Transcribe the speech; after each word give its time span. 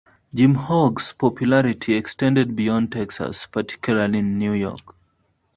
Jim 0.33 0.55
Hogg's 0.55 1.13
popularity 1.13 1.93
extended 1.93 2.55
beyond 2.55 2.91
Texas, 2.91 3.45
particularly 3.45 4.17
in 4.17 4.39
New 4.39 4.53
York. 4.53 4.95